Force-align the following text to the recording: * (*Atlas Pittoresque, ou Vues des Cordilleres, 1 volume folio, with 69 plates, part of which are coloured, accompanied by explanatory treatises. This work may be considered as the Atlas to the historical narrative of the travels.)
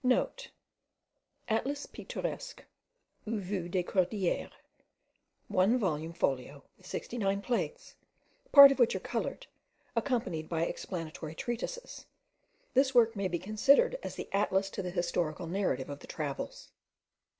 * 0.01 0.03
(*Atlas 1.47 1.85
Pittoresque, 1.85 2.63
ou 3.27 3.39
Vues 3.39 3.69
des 3.69 3.83
Cordilleres, 3.83 4.51
1 5.47 5.77
volume 5.77 6.11
folio, 6.13 6.63
with 6.75 6.87
69 6.87 7.39
plates, 7.43 7.93
part 8.51 8.71
of 8.71 8.79
which 8.79 8.95
are 8.95 8.99
coloured, 8.99 9.45
accompanied 9.95 10.49
by 10.49 10.63
explanatory 10.65 11.35
treatises. 11.35 12.07
This 12.73 12.95
work 12.95 13.15
may 13.15 13.27
be 13.27 13.37
considered 13.37 13.99
as 14.01 14.15
the 14.15 14.27
Atlas 14.33 14.71
to 14.71 14.81
the 14.81 14.89
historical 14.89 15.45
narrative 15.45 15.91
of 15.91 15.99
the 15.99 16.07
travels.) 16.07 16.71